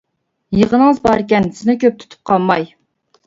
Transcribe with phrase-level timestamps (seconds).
[0.59, 2.67] يىغىنىڭىز باركەن، سىزنى كۆپ تۇتۇپ قالماي.